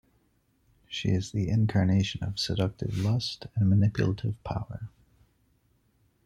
[0.87, 4.89] She is the incarnation of seductive lust and manipulative power.